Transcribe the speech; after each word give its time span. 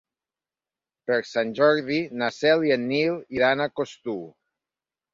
Per 1.11 1.17
Sant 1.33 1.51
Jordi 1.61 1.99
na 2.23 2.31
Cel 2.41 2.67
i 2.71 2.75
en 2.79 2.91
Nil 2.95 3.23
iran 3.41 3.65
a 3.67 3.73
Costur. 3.79 4.21